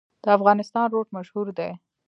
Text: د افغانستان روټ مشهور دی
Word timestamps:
د 0.23 0.25
افغانستان 0.37 0.85
روټ 0.93 1.07
مشهور 1.17 1.47
دی 1.57 1.71